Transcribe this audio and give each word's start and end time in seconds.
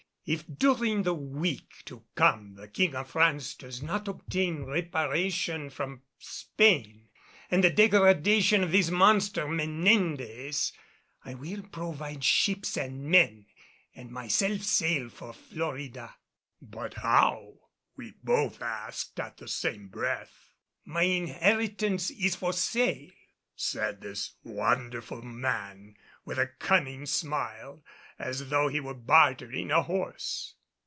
If 0.23 0.45
during 0.47 1.01
the 1.03 1.15
week 1.15 1.81
to 1.85 2.05
come 2.15 2.53
the 2.53 2.67
King 2.67 2.95
of 2.95 3.09
France 3.09 3.53
does 3.55 3.81
not 3.81 4.07
obtain 4.07 4.63
reparation 4.63 5.69
from 5.71 6.03
Spain 6.19 7.09
and 7.49 7.61
the 7.63 7.71
degradation 7.71 8.63
of 8.63 8.71
this 8.71 8.89
monster, 8.91 9.47
Menendez, 9.47 10.71
I 11.25 11.33
will 11.33 11.63
provide 11.63 12.23
ships 12.23 12.77
and 12.77 13.05
men, 13.09 13.47
and 13.95 14.09
myself 14.11 14.61
sail 14.61 15.09
for 15.09 15.33
Florida." 15.33 16.15
"But 16.61 16.93
how?" 16.93 17.57
we 17.97 18.13
both 18.23 18.61
asked 18.61 19.17
in 19.19 19.31
the 19.35 19.47
same 19.49 19.89
breath. 19.89 20.53
"My 20.85 21.01
inheritance 21.03 22.09
is 22.11 22.35
for 22.35 22.53
sale," 22.53 23.09
said 23.55 24.01
this 24.01 24.35
wonderful 24.43 25.21
man 25.21 25.95
with 26.23 26.37
a 26.39 26.47
cunning 26.47 27.05
smile, 27.05 27.83
as 28.17 28.49
though 28.49 28.67
he 28.67 28.79
were 28.79 28.93
bartering 28.93 29.71
a 29.71 29.81
horse. 29.83 30.53